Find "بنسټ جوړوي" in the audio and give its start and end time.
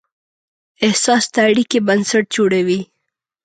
1.87-2.81